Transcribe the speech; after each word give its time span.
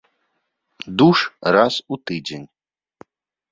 Душ 1.01 1.19
раз 1.57 1.75
у 1.93 2.01
тыдзень. 2.07 2.49